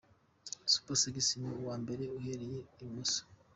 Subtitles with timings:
[0.71, 3.21] Super Sexy ni uwa mbere uhereye ibumoso.